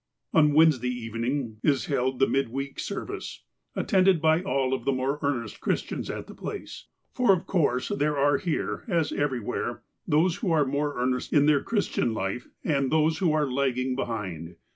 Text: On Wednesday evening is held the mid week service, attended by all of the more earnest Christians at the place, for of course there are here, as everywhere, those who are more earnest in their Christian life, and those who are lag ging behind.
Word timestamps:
On 0.33 0.55
Wednesday 0.55 0.89
evening 0.89 1.57
is 1.61 1.85
held 1.85 2.17
the 2.17 2.25
mid 2.25 2.49
week 2.49 2.79
service, 2.79 3.43
attended 3.75 4.19
by 4.19 4.41
all 4.41 4.73
of 4.73 4.83
the 4.83 4.91
more 4.91 5.19
earnest 5.21 5.59
Christians 5.61 6.09
at 6.09 6.25
the 6.25 6.33
place, 6.33 6.87
for 7.13 7.31
of 7.33 7.45
course 7.45 7.89
there 7.89 8.17
are 8.17 8.39
here, 8.39 8.83
as 8.87 9.11
everywhere, 9.13 9.83
those 10.07 10.37
who 10.37 10.51
are 10.51 10.65
more 10.65 10.99
earnest 10.99 11.31
in 11.33 11.45
their 11.45 11.61
Christian 11.61 12.15
life, 12.15 12.47
and 12.63 12.89
those 12.91 13.19
who 13.19 13.31
are 13.31 13.45
lag 13.47 13.75
ging 13.75 13.95
behind. 13.95 14.55